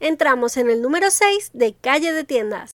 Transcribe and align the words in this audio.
entramos 0.00 0.56
en 0.56 0.70
el 0.70 0.82
número 0.82 1.10
6 1.10 1.50
de 1.54 1.74
Calle 1.74 2.12
de 2.12 2.24
Tiendas. 2.24 2.70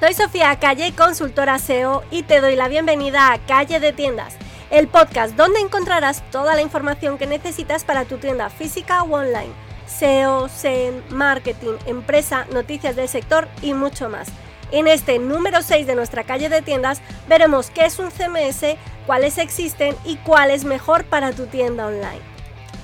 Soy 0.00 0.14
Sofía 0.14 0.56
Calle, 0.60 0.94
consultora 0.94 1.58
SEO, 1.58 2.04
y 2.10 2.22
te 2.22 2.40
doy 2.40 2.54
la 2.54 2.68
bienvenida 2.68 3.32
a 3.32 3.38
Calle 3.38 3.80
de 3.80 3.92
Tiendas, 3.92 4.36
el 4.70 4.86
podcast 4.86 5.34
donde 5.34 5.58
encontrarás 5.58 6.22
toda 6.30 6.54
la 6.54 6.62
información 6.62 7.18
que 7.18 7.26
necesitas 7.26 7.84
para 7.84 8.04
tu 8.04 8.18
tienda 8.18 8.48
física 8.48 9.02
o 9.02 9.12
online. 9.12 9.52
SEO, 9.86 10.48
SEM, 10.48 11.02
marketing, 11.10 11.74
empresa, 11.86 12.46
noticias 12.52 12.94
del 12.94 13.08
sector 13.08 13.48
y 13.60 13.74
mucho 13.74 14.08
más. 14.08 14.28
En 14.70 14.88
este 14.88 15.18
número 15.18 15.62
6 15.62 15.86
de 15.86 15.94
nuestra 15.94 16.24
calle 16.24 16.48
de 16.48 16.62
tiendas 16.62 17.00
veremos 17.28 17.70
qué 17.70 17.86
es 17.86 17.98
un 17.98 18.10
CMS, 18.10 18.76
cuáles 19.06 19.38
existen 19.38 19.96
y 20.04 20.16
cuál 20.16 20.50
es 20.50 20.64
mejor 20.64 21.04
para 21.04 21.32
tu 21.32 21.46
tienda 21.46 21.86
online. 21.86 22.20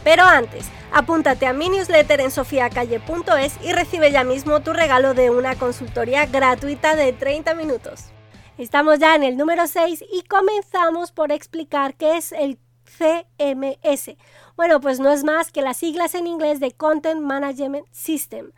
Pero 0.03 0.23
antes, 0.25 0.67
Apúntate 0.97 1.49
a 1.49 1.53
mi 1.53 1.69
newsletter 1.69 2.21
en 2.21 2.31
sofiacalle.es 2.31 3.59
y 3.65 3.73
recibe 3.73 4.13
ya 4.13 4.23
mismo 4.23 4.61
tu 4.61 4.73
regalo 4.73 5.13
de 5.13 5.29
una 5.29 5.57
consultoría 5.57 6.27
gratuita 6.27 6.95
de 6.95 7.13
30 7.13 7.53
minutos. 7.55 8.13
Estamos 8.59 9.01
ya 9.01 9.17
en 9.17 9.25
el 9.25 9.37
número 9.37 9.67
6 9.67 10.05
y 10.13 10.23
comenzamos 10.23 11.11
por 11.11 11.33
explicar 11.33 11.97
qué 11.97 12.17
es 12.17 12.31
el 12.31 12.61
CMS. 12.85 14.17
Bueno, 14.55 14.81
pues 14.81 15.01
no 15.01 15.11
es 15.11 15.25
más 15.25 15.51
que 15.51 15.63
las 15.63 15.79
siglas 15.79 16.15
en 16.15 16.29
inglés 16.29 16.61
de 16.61 16.71
Content 16.71 17.21
Management 17.21 17.89
System. 17.91 18.53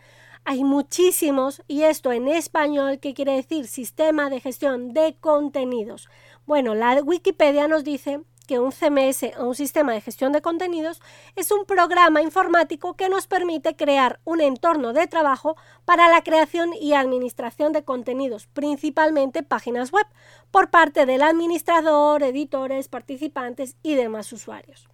Hay 0.48 0.62
muchísimos 0.62 1.60
y 1.66 1.82
esto 1.82 2.12
en 2.12 2.28
español 2.28 3.00
que 3.00 3.14
quiere 3.14 3.32
decir 3.32 3.66
sistema 3.66 4.30
de 4.30 4.38
gestión 4.38 4.94
de 4.94 5.16
contenidos. 5.18 6.08
Bueno, 6.46 6.76
la 6.76 7.02
Wikipedia 7.02 7.66
nos 7.66 7.82
dice 7.82 8.20
que 8.46 8.60
un 8.60 8.70
CMS 8.70 9.36
o 9.40 9.46
un 9.48 9.56
sistema 9.56 9.92
de 9.92 10.00
gestión 10.00 10.30
de 10.30 10.42
contenidos 10.42 11.02
es 11.34 11.50
un 11.50 11.64
programa 11.64 12.22
informático 12.22 12.94
que 12.94 13.08
nos 13.08 13.26
permite 13.26 13.74
crear 13.74 14.20
un 14.22 14.40
entorno 14.40 14.92
de 14.92 15.08
trabajo 15.08 15.56
para 15.84 16.08
la 16.08 16.22
creación 16.22 16.70
y 16.80 16.92
administración 16.92 17.72
de 17.72 17.82
contenidos, 17.82 18.46
principalmente 18.46 19.42
páginas 19.42 19.90
web, 19.90 20.06
por 20.52 20.70
parte 20.70 21.06
del 21.06 21.22
administrador, 21.22 22.22
editores, 22.22 22.86
participantes 22.86 23.74
y 23.82 23.96
demás 23.96 24.32
usuarios. 24.32 24.86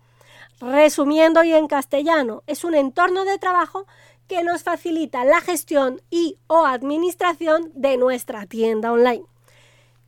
Resumiendo 0.63 1.43
y 1.43 1.53
en 1.53 1.67
castellano, 1.67 2.45
es 2.47 2.63
un 2.63 2.77
entorno 2.77 3.25
de 3.25 3.37
trabajo 3.37 3.87
que 4.29 4.43
nos 4.43 4.63
facilita 4.63 5.25
la 5.25 5.41
gestión 5.41 6.01
y 6.11 6.39
o 6.47 6.67
administración 6.67 7.71
de 7.75 7.97
nuestra 7.97 8.47
tienda 8.47 8.93
online. 8.93 9.25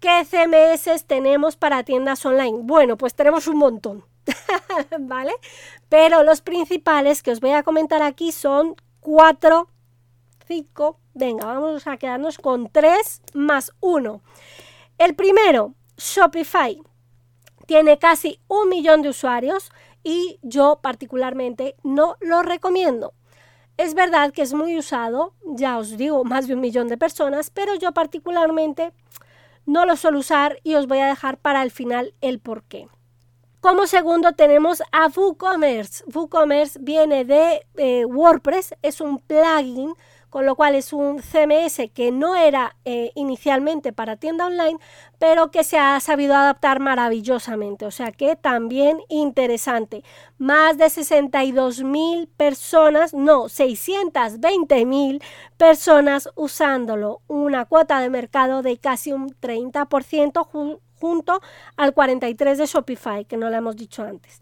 ¿Qué 0.00 0.24
CMS 0.24 1.06
tenemos 1.06 1.56
para 1.56 1.82
tiendas 1.82 2.24
online? 2.26 2.58
Bueno, 2.62 2.96
pues 2.96 3.14
tenemos 3.14 3.46
un 3.48 3.56
montón, 3.56 4.04
¿vale? 5.00 5.32
Pero 5.88 6.22
los 6.22 6.42
principales 6.42 7.22
que 7.22 7.30
os 7.30 7.40
voy 7.40 7.52
a 7.52 7.62
comentar 7.62 8.02
aquí 8.02 8.32
son 8.32 8.76
cuatro, 9.00 9.68
cinco, 10.46 10.98
venga, 11.14 11.46
vamos 11.46 11.86
a 11.86 11.96
quedarnos 11.96 12.38
con 12.38 12.68
tres 12.68 13.22
más 13.32 13.72
uno. 13.80 14.20
El 14.98 15.14
primero, 15.14 15.74
Shopify. 15.96 16.80
Tiene 17.66 17.98
casi 17.98 18.40
un 18.46 18.68
millón 18.68 19.00
de 19.00 19.08
usuarios 19.08 19.72
y 20.02 20.38
yo 20.42 20.80
particularmente 20.82 21.76
no 21.82 22.16
lo 22.20 22.42
recomiendo. 22.42 23.14
Es 23.76 23.94
verdad 23.94 24.32
que 24.32 24.42
es 24.42 24.52
muy 24.52 24.78
usado, 24.78 25.34
ya 25.44 25.78
os 25.78 25.96
digo, 25.96 26.22
más 26.24 26.46
de 26.46 26.54
un 26.54 26.60
millón 26.60 26.86
de 26.88 26.96
personas, 26.96 27.50
pero 27.50 27.74
yo 27.74 27.92
particularmente 27.92 28.92
no 29.66 29.84
lo 29.84 29.96
suelo 29.96 30.20
usar 30.20 30.58
y 30.62 30.74
os 30.74 30.86
voy 30.86 30.98
a 30.98 31.06
dejar 31.06 31.38
para 31.38 31.62
el 31.62 31.72
final 31.72 32.14
el 32.20 32.38
por 32.38 32.62
qué. 32.64 32.86
Como 33.60 33.86
segundo 33.86 34.32
tenemos 34.32 34.82
a 34.92 35.08
WooCommerce. 35.08 36.04
WooCommerce 36.12 36.78
viene 36.82 37.24
de 37.24 37.66
eh, 37.76 38.04
WordPress, 38.04 38.74
es 38.82 39.00
un 39.00 39.18
plugin 39.18 39.94
con 40.34 40.46
lo 40.46 40.56
cual 40.56 40.74
es 40.74 40.92
un 40.92 41.22
CMS 41.22 41.92
que 41.94 42.10
no 42.10 42.34
era 42.34 42.74
eh, 42.84 43.12
inicialmente 43.14 43.92
para 43.92 44.16
tienda 44.16 44.46
online, 44.46 44.80
pero 45.20 45.52
que 45.52 45.62
se 45.62 45.78
ha 45.78 46.00
sabido 46.00 46.34
adaptar 46.34 46.80
maravillosamente, 46.80 47.86
o 47.86 47.92
sea 47.92 48.10
que 48.10 48.34
también 48.34 48.98
interesante. 49.08 50.02
Más 50.36 50.76
de 50.76 50.90
62 50.90 51.84
mil 51.84 52.26
personas, 52.26 53.14
no, 53.14 53.48
620 53.48 54.84
mil 54.86 55.22
personas 55.56 56.28
usándolo, 56.34 57.20
una 57.28 57.64
cuota 57.66 58.00
de 58.00 58.10
mercado 58.10 58.62
de 58.62 58.76
casi 58.78 59.12
un 59.12 59.28
30% 59.40 60.80
junto 60.98 61.40
al 61.76 61.94
43% 61.94 62.56
de 62.56 62.66
Shopify, 62.66 63.24
que 63.24 63.36
no 63.36 63.50
lo 63.50 63.56
hemos 63.56 63.76
dicho 63.76 64.02
antes. 64.02 64.40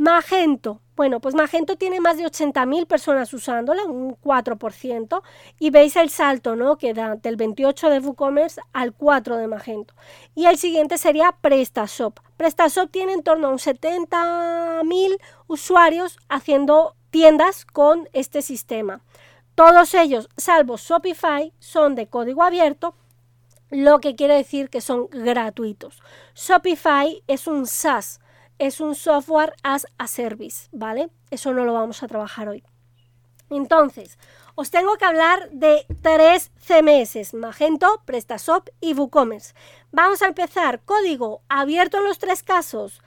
Magento. 0.00 0.80
Bueno, 0.96 1.20
pues 1.20 1.34
Magento 1.34 1.76
tiene 1.76 2.00
más 2.00 2.16
de 2.16 2.24
80.000 2.24 2.86
personas 2.86 3.34
usándola, 3.34 3.84
un 3.84 4.16
4%, 4.16 5.22
y 5.58 5.68
veis 5.68 5.94
el 5.96 6.08
salto, 6.08 6.56
¿no? 6.56 6.78
Que 6.78 6.94
da 6.94 7.16
del 7.16 7.36
28 7.36 7.90
de 7.90 7.98
WooCommerce 7.98 8.62
al 8.72 8.94
4 8.94 9.36
de 9.36 9.46
Magento. 9.46 9.92
Y 10.34 10.46
el 10.46 10.56
siguiente 10.56 10.96
sería 10.96 11.36
PrestaShop. 11.42 12.18
PrestaShop 12.38 12.90
tiene 12.90 13.12
en 13.12 13.22
torno 13.22 13.48
a 13.48 13.50
un 13.50 13.58
70.000 13.58 15.18
usuarios 15.48 16.18
haciendo 16.30 16.96
tiendas 17.10 17.66
con 17.66 18.08
este 18.14 18.40
sistema. 18.40 19.02
Todos 19.54 19.92
ellos, 19.92 20.30
salvo 20.38 20.78
Shopify, 20.78 21.52
son 21.58 21.94
de 21.94 22.06
código 22.06 22.42
abierto, 22.42 22.94
lo 23.68 23.98
que 23.98 24.16
quiere 24.16 24.34
decir 24.34 24.70
que 24.70 24.80
son 24.80 25.08
gratuitos. 25.10 26.02
Shopify 26.34 27.22
es 27.26 27.46
un 27.46 27.66
SaaS 27.66 28.18
es 28.60 28.78
un 28.78 28.94
software 28.94 29.54
as 29.62 29.86
a 29.96 30.06
service, 30.06 30.68
¿vale? 30.70 31.08
Eso 31.30 31.52
no 31.54 31.64
lo 31.64 31.72
vamos 31.72 32.02
a 32.02 32.08
trabajar 32.08 32.48
hoy. 32.48 32.62
Entonces, 33.48 34.18
os 34.54 34.70
tengo 34.70 34.96
que 34.96 35.06
hablar 35.06 35.50
de 35.50 35.86
tres 36.02 36.52
CMS, 36.64 37.32
Magento, 37.32 38.02
PrestaShop 38.04 38.68
y 38.80 38.92
WooCommerce. 38.92 39.54
Vamos 39.90 40.20
a 40.20 40.26
empezar. 40.26 40.82
Código 40.84 41.40
abierto 41.48 41.98
en 41.98 42.04
los 42.04 42.18
tres 42.18 42.42
casos. 42.42 43.00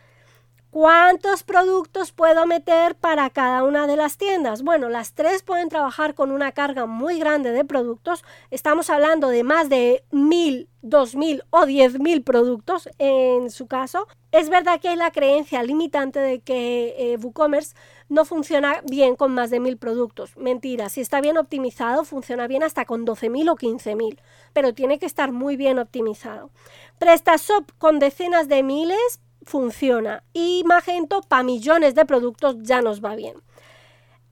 ¿Cuántos 0.73 1.43
productos 1.43 2.11
puedo 2.13 2.47
meter 2.47 2.95
para 2.95 3.29
cada 3.29 3.63
una 3.63 3.85
de 3.85 3.95
las 3.95 4.17
tiendas? 4.17 4.63
Bueno, 4.63 4.89
las 4.89 5.13
tres 5.13 5.43
pueden 5.43 5.69
trabajar 5.69 6.15
con 6.15 6.31
una 6.31 6.51
carga 6.51 6.87
muy 6.87 7.19
grande 7.19 7.51
de 7.51 7.63
productos. 7.63 8.23
Estamos 8.49 8.89
hablando 8.89 9.27
de 9.27 9.43
más 9.43 9.69
de 9.69 10.03
mil, 10.09 10.67
dos 10.81 11.13
mil 11.13 11.43
o 11.51 11.67
diez 11.67 11.99
mil 11.99 12.23
productos 12.23 12.89
en 12.97 13.51
su 13.51 13.67
caso. 13.67 14.07
Es 14.31 14.49
verdad 14.49 14.79
que 14.81 14.89
hay 14.89 14.95
la 14.95 15.11
creencia 15.11 15.61
limitante 15.61 16.19
de 16.19 16.39
que 16.39 16.95
eh, 16.97 17.17
WooCommerce 17.17 17.75
no 18.09 18.25
funciona 18.25 18.81
bien 18.89 19.15
con 19.15 19.31
más 19.31 19.51
de 19.51 19.59
mil 19.59 19.77
productos. 19.77 20.35
Mentira, 20.37 20.89
si 20.89 21.01
está 21.01 21.21
bien 21.21 21.37
optimizado, 21.37 22.03
funciona 22.03 22.47
bien 22.47 22.63
hasta 22.63 22.85
con 22.85 23.05
12.000 23.05 23.51
o 23.51 23.55
15.000, 23.55 24.19
pero 24.53 24.73
tiene 24.73 24.97
que 24.97 25.05
estar 25.05 25.31
muy 25.31 25.55
bien 25.55 25.77
optimizado. 25.77 26.49
PrestaShop 26.97 27.69
con 27.77 27.99
decenas 27.99 28.47
de 28.47 28.63
miles 28.63 29.19
funciona 29.45 30.23
y 30.33 30.63
Magento 30.65 31.21
para 31.21 31.43
millones 31.43 31.95
de 31.95 32.05
productos 32.05 32.55
ya 32.61 32.81
nos 32.81 33.03
va 33.03 33.15
bien. 33.15 33.35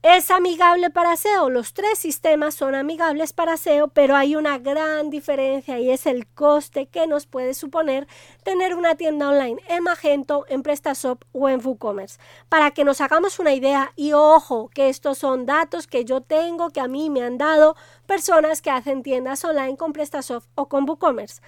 ¿Es 0.04 0.32
amigable 0.32 0.90
para 0.90 1.16
SEO? 1.16 1.48
Los 1.48 1.74
tres 1.74 1.96
sistemas 1.96 2.56
son 2.56 2.74
amigables 2.74 3.32
para 3.32 3.56
SEO, 3.56 3.86
pero 3.86 4.16
hay 4.16 4.34
una 4.34 4.58
gran 4.58 5.10
diferencia 5.10 5.78
y 5.78 5.92
es 5.92 6.06
el 6.06 6.26
coste 6.26 6.86
que 6.86 7.06
nos 7.06 7.26
puede 7.26 7.54
suponer 7.54 8.08
tener 8.42 8.74
una 8.74 8.96
tienda 8.96 9.28
online 9.28 9.62
en 9.68 9.84
Magento, 9.84 10.44
en 10.48 10.64
PrestaShop 10.64 11.22
o 11.30 11.48
en 11.48 11.64
WooCommerce. 11.64 12.18
Para 12.48 12.72
que 12.72 12.82
nos 12.82 13.00
hagamos 13.00 13.38
una 13.38 13.54
idea 13.54 13.92
y 13.94 14.12
ojo, 14.12 14.70
que 14.74 14.88
estos 14.88 15.18
son 15.18 15.46
datos 15.46 15.86
que 15.86 16.04
yo 16.04 16.20
tengo, 16.20 16.70
que 16.70 16.80
a 16.80 16.88
mí 16.88 17.08
me 17.08 17.22
han 17.22 17.38
dado 17.38 17.76
personas 18.04 18.60
que 18.60 18.70
hacen 18.70 19.04
tiendas 19.04 19.44
online 19.44 19.76
con 19.76 19.92
PrestaShop 19.92 20.42
o 20.56 20.68
con 20.68 20.82
WooCommerce. 20.82 21.40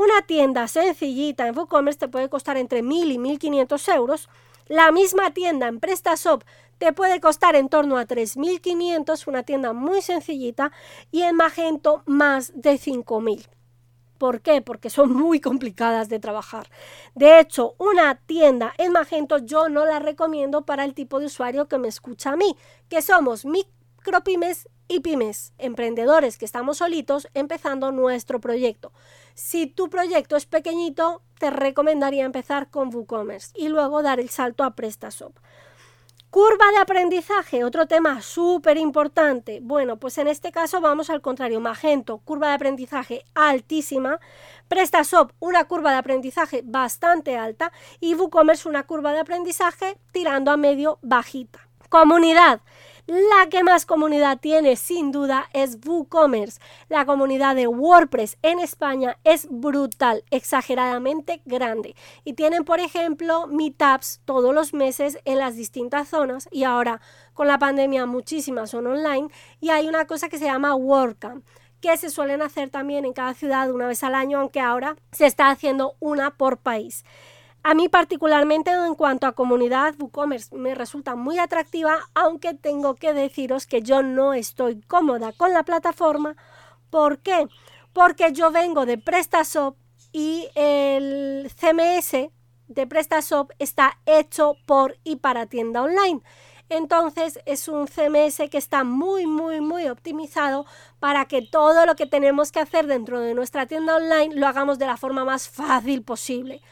Una 0.00 0.22
tienda 0.22 0.66
sencillita 0.66 1.46
en 1.46 1.54
WooCommerce 1.54 1.98
te 1.98 2.08
puede 2.08 2.30
costar 2.30 2.56
entre 2.56 2.82
1.000 2.82 3.12
y 3.12 3.18
1.500 3.18 3.94
euros. 3.96 4.30
La 4.66 4.92
misma 4.92 5.32
tienda 5.32 5.68
en 5.68 5.78
PrestaShop 5.78 6.42
te 6.78 6.94
puede 6.94 7.20
costar 7.20 7.54
en 7.54 7.68
torno 7.68 7.98
a 7.98 8.06
3.500, 8.06 9.26
una 9.26 9.42
tienda 9.42 9.74
muy 9.74 10.00
sencillita, 10.00 10.72
y 11.10 11.20
en 11.20 11.36
Magento 11.36 12.02
más 12.06 12.50
de 12.54 12.78
5.000. 12.78 13.46
¿Por 14.16 14.40
qué? 14.40 14.62
Porque 14.62 14.88
son 14.88 15.12
muy 15.12 15.38
complicadas 15.38 16.08
de 16.08 16.18
trabajar. 16.18 16.70
De 17.14 17.38
hecho, 17.38 17.74
una 17.76 18.14
tienda 18.14 18.72
en 18.78 18.92
Magento 18.92 19.36
yo 19.36 19.68
no 19.68 19.84
la 19.84 19.98
recomiendo 19.98 20.62
para 20.62 20.84
el 20.84 20.94
tipo 20.94 21.20
de 21.20 21.26
usuario 21.26 21.68
que 21.68 21.76
me 21.76 21.88
escucha 21.88 22.30
a 22.30 22.36
mí, 22.36 22.56
que 22.88 23.02
somos 23.02 23.44
micropymes 24.00 24.68
y 24.88 25.00
pymes, 25.00 25.52
emprendedores 25.58 26.38
que 26.38 26.46
estamos 26.46 26.78
solitos 26.78 27.28
empezando 27.34 27.92
nuestro 27.92 28.40
proyecto. 28.40 28.92
Si 29.34 29.66
tu 29.66 29.90
proyecto 29.90 30.36
es 30.36 30.46
pequeñito, 30.46 31.22
te 31.38 31.50
recomendaría 31.50 32.24
empezar 32.24 32.70
con 32.70 32.92
WooCommerce 32.94 33.52
y 33.54 33.68
luego 33.68 34.02
dar 34.02 34.18
el 34.18 34.30
salto 34.30 34.64
a 34.64 34.74
PrestaShop. 34.74 35.36
Curva 36.30 36.64
de 36.72 36.78
aprendizaje, 36.78 37.62
otro 37.64 37.86
tema 37.86 38.22
súper 38.22 38.78
importante. 38.78 39.58
Bueno, 39.60 39.98
pues 39.98 40.16
en 40.16 40.28
este 40.28 40.50
caso 40.50 40.80
vamos 40.80 41.10
al 41.10 41.20
contrario. 41.20 41.60
Magento, 41.60 42.18
curva 42.18 42.48
de 42.48 42.54
aprendizaje 42.54 43.24
altísima. 43.34 44.18
PrestaShop, 44.68 45.32
una 45.40 45.64
curva 45.64 45.90
de 45.90 45.98
aprendizaje 45.98 46.62
bastante 46.64 47.36
alta. 47.36 47.72
Y 47.98 48.14
WooCommerce, 48.14 48.68
una 48.68 48.84
curva 48.84 49.12
de 49.12 49.20
aprendizaje 49.20 49.98
tirando 50.12 50.52
a 50.52 50.56
medio 50.56 50.98
bajita. 51.02 51.58
Comunidad. 51.88 52.60
La 53.06 53.48
que 53.48 53.64
más 53.64 53.86
comunidad 53.86 54.38
tiene 54.38 54.76
sin 54.76 55.12
duda 55.12 55.48
es 55.52 55.78
WooCommerce. 55.84 56.60
La 56.88 57.04
comunidad 57.06 57.56
de 57.56 57.66
WordPress 57.66 58.38
en 58.42 58.60
España 58.60 59.18
es 59.24 59.46
brutal, 59.50 60.24
exageradamente 60.30 61.42
grande. 61.44 61.94
Y 62.24 62.34
tienen, 62.34 62.64
por 62.64 62.80
ejemplo, 62.80 63.46
meetups 63.46 64.20
todos 64.24 64.54
los 64.54 64.74
meses 64.74 65.18
en 65.24 65.38
las 65.38 65.56
distintas 65.56 66.08
zonas 66.08 66.48
y 66.50 66.64
ahora 66.64 67.00
con 67.34 67.46
la 67.46 67.58
pandemia 67.58 68.06
muchísimas 68.06 68.70
son 68.70 68.86
online 68.86 69.28
y 69.60 69.70
hay 69.70 69.88
una 69.88 70.06
cosa 70.06 70.28
que 70.28 70.38
se 70.38 70.44
llama 70.44 70.74
WordCamp 70.74 71.44
que 71.80 71.96
se 71.96 72.10
suelen 72.10 72.42
hacer 72.42 72.68
también 72.70 73.04
en 73.04 73.12
cada 73.12 73.34
ciudad 73.34 73.70
una 73.70 73.86
vez 73.86 74.04
al 74.04 74.14
año, 74.14 74.38
aunque 74.38 74.60
ahora 74.60 74.96
se 75.12 75.26
está 75.26 75.48
haciendo 75.50 75.96
una 75.98 76.30
por 76.30 76.58
país. 76.58 77.04
A 77.62 77.74
mí 77.74 77.90
particularmente 77.90 78.70
en 78.70 78.94
cuanto 78.94 79.26
a 79.26 79.32
comunidad 79.32 79.94
WooCommerce 79.98 80.56
me 80.56 80.74
resulta 80.74 81.14
muy 81.14 81.38
atractiva, 81.38 81.98
aunque 82.14 82.54
tengo 82.54 82.94
que 82.94 83.12
deciros 83.12 83.66
que 83.66 83.82
yo 83.82 84.02
no 84.02 84.32
estoy 84.32 84.80
cómoda 84.80 85.32
con 85.32 85.52
la 85.52 85.62
plataforma. 85.62 86.36
¿Por 86.88 87.18
qué? 87.18 87.48
Porque 87.92 88.32
yo 88.32 88.50
vengo 88.50 88.86
de 88.86 88.96
PrestaShop 88.96 89.76
y 90.12 90.48
el 90.54 91.50
CMS 91.54 92.30
de 92.68 92.86
PrestaShop 92.86 93.50
está 93.58 93.98
hecho 94.06 94.56
por 94.64 94.96
y 95.04 95.16
para 95.16 95.44
tienda 95.46 95.82
online. 95.82 96.22
Entonces 96.70 97.40
es 97.46 97.68
un 97.68 97.88
CMS 97.88 98.48
que 98.48 98.56
está 98.56 98.84
muy, 98.84 99.26
muy, 99.26 99.60
muy 99.60 99.88
optimizado 99.88 100.64
para 100.98 101.26
que 101.26 101.42
todo 101.42 101.84
lo 101.84 101.96
que 101.96 102.06
tenemos 102.06 102.52
que 102.52 102.60
hacer 102.60 102.86
dentro 102.86 103.20
de 103.20 103.34
nuestra 103.34 103.66
tienda 103.66 103.96
online 103.96 104.36
lo 104.36 104.46
hagamos 104.46 104.78
de 104.78 104.86
la 104.86 104.96
forma 104.96 105.24
más 105.24 105.48
fácil 105.48 106.02
posible. 106.02 106.62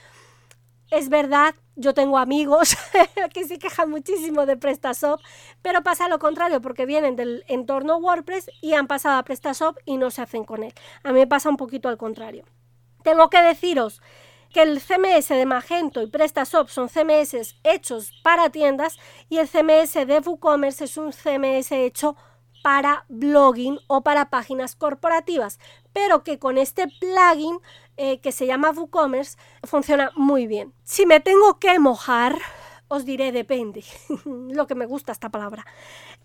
Es 0.91 1.11
verdad, 1.11 1.55
yo 1.77 1.93
tengo 1.93 2.17
amigos 2.17 2.75
que 3.35 3.45
se 3.45 3.59
quejan 3.59 3.91
muchísimo 3.91 4.47
de 4.47 4.57
PrestaShop, 4.57 5.21
pero 5.61 5.83
pasa 5.83 6.09
lo 6.09 6.19
contrario, 6.19 6.63
porque 6.63 6.87
vienen 6.87 7.15
del 7.15 7.45
entorno 7.47 7.99
WordPress 7.99 8.51
y 8.63 8.73
han 8.73 8.87
pasado 8.87 9.19
a 9.19 9.23
PrestaShop 9.23 9.77
y 9.85 9.99
no 9.99 10.11
se 10.11 10.23
hacen 10.23 10.45
con 10.45 10.65
él. 10.65 10.73
A 11.03 11.13
mí 11.13 11.21
me 11.21 11.27
pasa 11.27 11.51
un 11.51 11.59
poquito 11.59 11.89
al 11.91 11.99
contrario. 11.99 12.45
Tengo 13.03 13.29
que 13.29 13.43
deciros 13.43 14.01
que 14.53 14.63
el 14.63 14.81
CMS 14.81 15.29
de 15.29 15.45
Magento 15.45 16.01
y 16.01 16.07
PrestaShop 16.07 16.69
son 16.69 16.89
CMS 16.89 17.57
hechos 17.65 18.13
para 18.23 18.49
tiendas 18.49 18.97
y 19.29 19.39
el 19.39 19.49
CMS 19.49 20.07
de 20.07 20.21
WooCommerce 20.25 20.85
es 20.85 20.97
un 20.97 21.13
CMS 21.13 21.73
hecho 21.73 22.17
blogging 23.09 23.79
o 23.87 24.03
para 24.03 24.31
páginas 24.31 24.75
corporativas, 24.75 25.59
pero 25.93 26.23
que 26.23 26.39
con 26.39 26.59
este 26.59 26.87
plugin 26.89 27.59
eh, 27.97 28.21
que 28.21 28.33
se 28.33 28.47
llama 28.47 28.71
WooCommerce 28.71 29.37
funciona 29.65 30.11
muy 30.15 30.47
bien. 30.47 30.73
Si 30.85 31.07
me 31.07 31.21
tengo 31.21 31.59
que 31.59 31.79
mojar, 31.79 32.39
os 32.89 33.05
diré 33.05 33.33
depende, 33.33 33.85
lo 34.25 34.67
que 34.67 34.75
me 34.75 34.87
gusta 34.87 35.13
esta 35.13 35.31
palabra. 35.31 35.67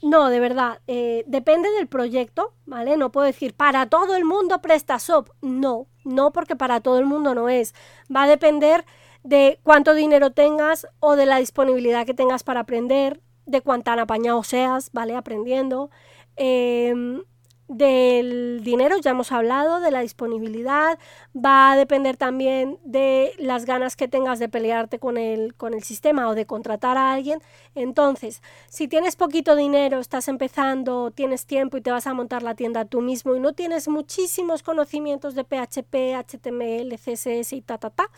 No, 0.01 0.29
de 0.29 0.39
verdad, 0.39 0.81
eh, 0.87 1.23
depende 1.27 1.69
del 1.71 1.87
proyecto, 1.87 2.53
¿vale? 2.65 2.97
No 2.97 3.11
puedo 3.11 3.25
decir 3.25 3.53
para 3.53 3.87
todo 3.87 4.15
el 4.15 4.25
mundo 4.25 4.61
PrestaShop, 4.61 5.29
no, 5.41 5.87
no 6.03 6.31
porque 6.31 6.55
para 6.55 6.81
todo 6.81 6.99
el 6.99 7.05
mundo 7.05 7.33
no 7.35 7.49
es. 7.49 7.73
Va 8.13 8.23
a 8.23 8.27
depender 8.27 8.85
de 9.23 9.59
cuánto 9.63 9.93
dinero 9.93 10.31
tengas 10.31 10.87
o 10.99 11.15
de 11.15 11.25
la 11.25 11.37
disponibilidad 11.37 12.05
que 12.05 12.13
tengas 12.13 12.43
para 12.43 12.61
aprender, 12.61 13.21
de 13.45 13.61
cuánta 13.61 13.93
apañado 13.93 14.43
seas, 14.43 14.89
¿vale? 14.93 15.15
Aprendiendo. 15.15 15.89
Em, 16.35 17.21
del 17.67 18.61
dinero, 18.63 18.97
ya 18.97 19.11
hemos 19.11 19.31
hablado, 19.31 19.79
de 19.79 19.89
la 19.91 20.01
disponibilidad, 20.01 20.99
va 21.33 21.71
a 21.71 21.77
depender 21.77 22.17
también 22.17 22.77
de 22.83 23.33
las 23.39 23.65
ganas 23.65 23.95
que 23.95 24.07
tengas 24.07 24.39
de 24.39 24.49
pelearte 24.49 24.99
con 24.99 25.17
el, 25.17 25.55
con 25.55 25.73
el 25.73 25.83
sistema 25.83 26.27
o 26.29 26.35
de 26.35 26.45
contratar 26.45 26.97
a 26.97 27.13
alguien. 27.13 27.41
Entonces, 27.73 28.41
si 28.69 28.87
tienes 28.87 29.15
poquito 29.15 29.55
dinero, 29.55 29.99
estás 29.99 30.27
empezando, 30.27 31.11
tienes 31.11 31.45
tiempo 31.45 31.77
y 31.77 31.81
te 31.81 31.91
vas 31.91 32.05
a 32.05 32.13
montar 32.13 32.43
la 32.43 32.55
tienda 32.55 32.85
tú 32.85 33.01
mismo 33.01 33.35
y 33.35 33.39
no 33.39 33.53
tienes 33.53 33.87
muchísimos 33.87 34.61
conocimientos 34.61 35.33
de 35.33 35.43
PHP, 35.43 36.15
HTML, 36.15 36.93
CSS 36.97 37.53
y 37.53 37.61
ta, 37.61 37.77
ta, 37.77 37.89
ta, 37.89 38.09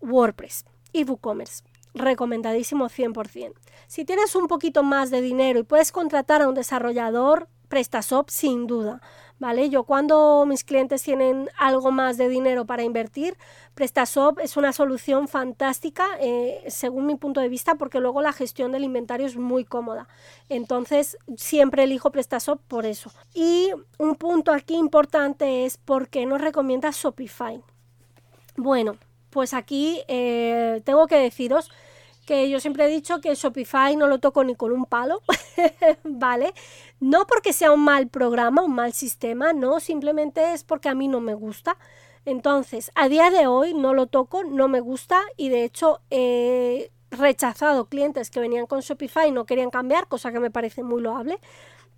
WordPress 0.00 0.64
y 0.92 1.04
WooCommerce 1.04 1.71
recomendadísimo 1.94 2.88
100%. 2.88 3.52
Si 3.86 4.04
tienes 4.04 4.34
un 4.34 4.48
poquito 4.48 4.82
más 4.82 5.10
de 5.10 5.20
dinero 5.20 5.60
y 5.60 5.64
puedes 5.64 5.92
contratar 5.92 6.42
a 6.42 6.48
un 6.48 6.54
desarrollador, 6.54 7.48
PrestaShop 7.72 8.28
sin 8.28 8.66
duda, 8.66 9.00
¿vale? 9.38 9.70
Yo 9.70 9.84
cuando 9.84 10.44
mis 10.46 10.62
clientes 10.62 11.02
tienen 11.02 11.48
algo 11.56 11.90
más 11.90 12.18
de 12.18 12.28
dinero 12.28 12.66
para 12.66 12.82
invertir, 12.82 13.38
PrestaShop 13.74 14.40
es 14.40 14.58
una 14.58 14.74
solución 14.74 15.26
fantástica 15.26 16.06
eh, 16.20 16.62
según 16.66 17.06
mi 17.06 17.16
punto 17.16 17.40
de 17.40 17.48
vista 17.48 17.76
porque 17.76 17.98
luego 17.98 18.20
la 18.20 18.34
gestión 18.34 18.72
del 18.72 18.84
inventario 18.84 19.26
es 19.26 19.38
muy 19.38 19.64
cómoda. 19.64 20.06
Entonces 20.50 21.16
siempre 21.38 21.84
elijo 21.84 22.12
PrestaShop 22.12 22.60
por 22.68 22.84
eso. 22.84 23.10
Y 23.32 23.70
un 23.98 24.16
punto 24.16 24.52
aquí 24.52 24.74
importante 24.74 25.64
es 25.64 25.78
por 25.78 26.08
qué 26.08 26.26
nos 26.26 26.42
recomienda 26.42 26.90
Shopify. 26.92 27.62
Bueno, 28.58 28.98
pues 29.32 29.54
aquí 29.54 30.02
eh, 30.08 30.82
tengo 30.84 31.06
que 31.06 31.16
deciros 31.16 31.70
que 32.26 32.48
yo 32.48 32.60
siempre 32.60 32.84
he 32.84 32.88
dicho 32.88 33.20
que 33.20 33.34
Shopify 33.34 33.96
no 33.96 34.06
lo 34.06 34.20
toco 34.20 34.44
ni 34.44 34.54
con 34.54 34.70
un 34.70 34.84
palo, 34.84 35.22
¿vale? 36.04 36.54
No 37.00 37.26
porque 37.26 37.52
sea 37.52 37.72
un 37.72 37.82
mal 37.82 38.08
programa, 38.08 38.62
un 38.62 38.74
mal 38.74 38.92
sistema, 38.92 39.52
no, 39.52 39.80
simplemente 39.80 40.52
es 40.52 40.62
porque 40.62 40.88
a 40.88 40.94
mí 40.94 41.08
no 41.08 41.20
me 41.20 41.34
gusta. 41.34 41.76
Entonces, 42.24 42.92
a 42.94 43.08
día 43.08 43.30
de 43.30 43.48
hoy 43.48 43.74
no 43.74 43.94
lo 43.94 44.06
toco, 44.06 44.44
no 44.44 44.68
me 44.68 44.78
gusta 44.78 45.20
y 45.36 45.48
de 45.48 45.64
hecho 45.64 46.00
he 46.10 46.92
rechazado 47.10 47.86
clientes 47.86 48.30
que 48.30 48.38
venían 48.38 48.66
con 48.66 48.80
Shopify 48.80 49.28
y 49.28 49.32
no 49.32 49.44
querían 49.44 49.70
cambiar, 49.70 50.06
cosa 50.06 50.30
que 50.30 50.38
me 50.38 50.50
parece 50.50 50.84
muy 50.84 51.02
loable. 51.02 51.40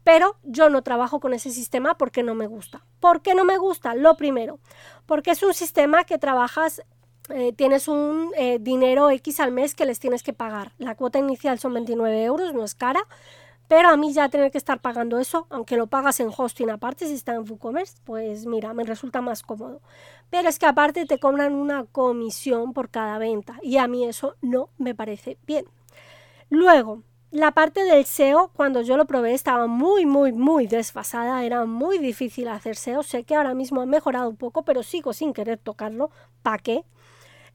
Pero 0.05 0.37
yo 0.43 0.69
no 0.69 0.83
trabajo 0.83 1.19
con 1.19 1.33
ese 1.33 1.51
sistema 1.51 1.97
porque 1.97 2.23
no 2.23 2.35
me 2.35 2.47
gusta. 2.47 2.85
¿Por 3.01 3.23
qué 3.23 3.35
no 3.35 3.45
me 3.45 3.57
gusta? 3.57 3.95
Lo 3.95 4.17
primero, 4.17 4.59
porque 5.07 5.31
es 5.31 5.43
un 5.43 5.55
sistema 5.55 6.05
que 6.05 6.19
trabajas 6.19 6.83
eh, 7.31 7.53
tienes 7.53 7.89
un 7.89 8.33
eh, 8.37 8.59
dinero 8.61 9.11
X 9.11 9.41
al 9.41 9.53
mes 9.53 9.75
que 9.75 9.87
les 9.87 9.99
tienes 9.99 10.23
que 10.23 10.33
pagar. 10.33 10.73
La 10.79 10.95
cuota 10.95 11.19
inicial 11.19 11.59
son 11.59 11.75
29 11.75 12.25
euros, 12.25 12.55
no 12.55 12.65
es 12.65 12.75
cara, 12.75 13.01
pero 13.69 13.89
a 13.89 13.97
mí 13.97 14.13
ya 14.13 14.29
tener 14.29 14.51
que 14.51 14.59
estar 14.59 14.81
pagando 14.81 15.19
eso, 15.19 15.47
aunque 15.51 15.77
lo 15.77 15.87
pagas 15.87 16.21
en 16.21 16.31
hosting 16.37 16.71
aparte 16.71 17.07
si 17.07 17.15
está 17.15 17.35
en 17.35 17.49
WooCommerce, 17.49 17.97
pues 18.05 18.47
mira, 18.47 18.75
me 18.75 18.85
resulta 18.85 19.23
más 19.23 19.43
cómodo. 19.43 19.81
Pero 20.31 20.49
es 20.49 20.59
que 20.59 20.67
aparte 20.67 21.07
te 21.07 21.19
cobran 21.19 21.55
una 21.55 21.85
comisión 21.87 22.73
por 22.75 22.91
cada 22.91 23.19
venta 23.19 23.59
y 23.63 23.79
a 23.79 23.89
mí 23.89 24.05
eso 24.05 24.37
no 24.43 24.69
me 24.79 24.95
parece 24.95 25.39
bien. 25.47 25.65
Luego, 26.51 27.03
la 27.35 27.51
parte 27.51 27.83
del 27.83 28.05
SEO, 28.05 28.53
cuando 28.55 28.83
yo 28.83 28.97
lo 28.97 29.07
probé, 29.07 29.35
estaba 29.35 29.67
muy, 29.67 30.07
muy, 30.07 30.31
muy 30.31 30.69
desfasada, 30.69 31.45
era 31.45 31.65
muy 31.65 31.99
difícil 31.99 32.47
hacer 32.47 32.77
SEO. 32.77 33.03
Sé 33.03 33.25
que 33.25 33.35
ahora 33.35 33.55
mismo 33.55 33.81
ha 33.81 33.87
mejorado 33.87 34.29
un 34.29 34.37
poco, 34.37 34.63
pero 34.63 34.85
sigo 34.85 35.13
sin 35.13 35.33
querer 35.33 35.59
tocarlo. 35.59 36.13
¿Para 36.43 36.59
qué? 36.59 36.85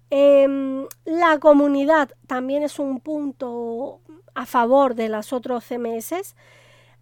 Em, 0.09 0.85
la 1.05 1.39
comunidad 1.39 2.09
también 2.27 2.63
es 2.63 2.77
un 2.77 2.99
punto 2.99 4.01
a 4.35 4.45
favor 4.45 4.95
de 4.95 5.07
las 5.07 5.31
otros 5.31 5.63
CMS. 5.63 6.35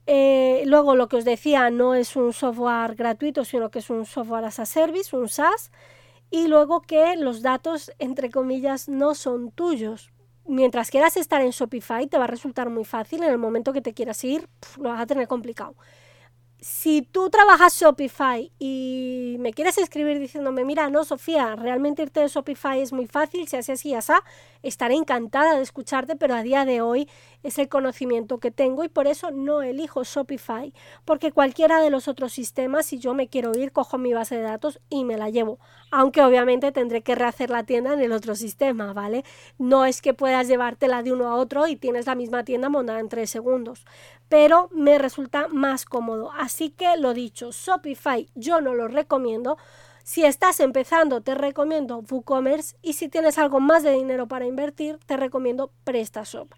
Eh, 0.05 0.62
luego, 0.67 0.96
lo 0.96 1.07
que 1.07 1.15
os 1.15 1.25
decía, 1.25 1.72
no 1.72 1.96
es 1.96 2.15
un 2.15 2.31
software 2.31 2.93
gratuito, 2.93 3.43
sino 3.43 3.72
que 3.72 3.79
es 3.79 3.89
un 3.89 4.05
software 4.05 4.46
as 4.46 4.60
a 4.60 4.67
service, 4.67 5.15
un 5.15 5.29
SaaS. 5.29 5.72
Y 6.29 6.48
luego 6.48 6.81
que 6.81 7.15
los 7.15 7.41
datos, 7.41 7.91
entre 7.98 8.29
comillas, 8.29 8.88
no 8.88 9.15
son 9.15 9.50
tuyos. 9.50 10.12
Mientras 10.48 10.89
quieras 10.89 11.18
estar 11.18 11.42
en 11.42 11.51
Shopify, 11.51 12.08
te 12.08 12.18
va 12.18 12.24
a 12.24 12.27
resultar 12.27 12.70
muy 12.70 12.86
fácil. 12.86 13.24
En 13.24 13.30
el 13.30 13.38
momento 13.38 13.74
que 13.74 13.82
te 13.82 13.94
quieras 13.94 14.24
ir, 14.24 14.48
lo 14.77 14.89
vas 14.89 15.01
a 15.01 15.06
tener 15.06 15.27
complicado 15.27 15.75
si 16.60 17.04
tú 17.04 17.30
trabajas 17.30 17.80
Shopify 17.80 18.51
y 18.58 19.38
me 19.39 19.54
quieres 19.54 19.77
escribir 19.77 20.20
diciéndome, 20.20 20.66
mira, 20.66 20.89
no, 20.89 21.04
Sofía, 21.04 21.56
realmente 21.56 22.01
irte 22.01 22.20
de 22.20 22.27
Shopify 22.27 22.82
es 22.82 22.94
muy 22.94 23.06
fácil, 23.06 23.48
si 23.48 23.58
hace 23.58 23.74
así, 23.74 23.94
así, 23.94 24.13
estaré 24.63 24.96
encantada 24.96 25.56
de 25.56 25.62
escucharte, 25.62 26.16
pero 26.16 26.34
a 26.34 26.42
día 26.42 26.66
de 26.66 26.82
hoy 26.82 27.08
es 27.44 27.58
el 27.60 27.70
conocimiento 27.70 28.39
que 28.39 28.51
tengo 28.51 28.84
y 28.84 28.89
por 28.89 29.08
eso 29.08 29.32
no 29.32 29.62
elijo 29.62 30.03
Shopify, 30.03 30.74
porque 31.06 31.32
cualquiera 31.32 31.82
de 31.82 31.89
los 31.89 32.08
otros 32.08 32.34
sistemas, 32.34 32.86
si 32.86 33.00
yo 33.00 33.13
me 33.13 33.27
quiero 33.27 33.58
ir, 33.58 33.72
cojo 33.72 33.98
mi 33.98 34.13
base 34.13 34.36
de 34.36 34.41
datos 34.41 34.79
y 34.89 35.06
me 35.06 35.17
la 35.17 35.29
llevo, 35.29 35.60
aunque 35.91 36.22
obviamente 36.22 36.72
tendré 36.72 37.01
que 37.01 37.15
rehacer 37.15 37.50
la 37.50 37.63
tienda 37.63 37.94
en 37.94 38.01
el 38.01 38.12
otro 38.12 38.36
sistema, 38.36 38.94
¿vale? 38.94 39.24
No 39.58 39.86
es 39.86 40.01
que 40.01 40.13
puedas 40.13 40.48
llevártela 40.48 41.03
de 41.03 41.13
uno 41.13 41.27
a 41.27 41.36
otro 41.36 41.67
y 41.67 41.75
tienes 41.75 42.06
la 42.06 42.15
misma 42.15 42.44
tienda 42.44 42.70
montada 42.70 43.00
en 43.00 43.10
tres 43.10 43.29
segundos, 43.29 43.86
pero 44.29 44.70
me 44.72 44.98
resulta 44.98 45.48
más 45.48 45.86
cómodo. 45.86 46.32
Así 46.38 46.70
que 46.70 46.98
lo 46.98 47.13
dicho, 47.13 47.51
Shopify 47.51 48.29
yo 48.36 48.62
no 48.62 48.74
lo 48.74 48.88
recomiendo. 48.88 49.58
Si 50.03 50.24
estás 50.24 50.62
empezando, 50.62 51.20
te 51.20 51.36
recomiendo 51.36 52.01
WooCommerce 52.10 52.77
y 52.82 52.94
si 52.94 53.10
tienes 53.10 53.38
algo 53.38 53.60
más 53.60 53.84
de 53.84 53.91
dinero 53.91 54.27
para 54.27 54.46
invertir, 54.46 55.00
te 55.06 55.17
recomiendo 55.17 55.72
PrestaShop. 55.84 56.50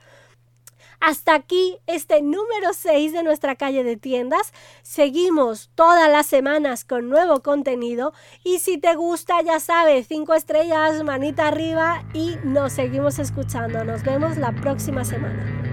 Hasta 0.99 1.33
aquí 1.33 1.77
este 1.87 2.21
número 2.21 2.73
6 2.73 3.13
de 3.13 3.23
nuestra 3.23 3.55
calle 3.55 3.83
de 3.83 3.95
tiendas. 3.95 4.53
Seguimos 4.81 5.69
todas 5.75 6.09
las 6.11 6.25
semanas 6.25 6.83
con 6.83 7.09
nuevo 7.09 7.41
contenido 7.41 8.13
y 8.43 8.59
si 8.59 8.77
te 8.77 8.95
gusta 8.95 9.41
ya 9.41 9.59
sabes, 9.59 10.07
5 10.07 10.33
estrellas, 10.33 11.03
manita 11.03 11.47
arriba 11.47 12.03
y 12.13 12.35
nos 12.43 12.73
seguimos 12.73 13.19
escuchando. 13.19 13.83
Nos 13.83 14.03
vemos 14.03 14.37
la 14.37 14.51
próxima 14.51 15.05
semana. 15.05 15.68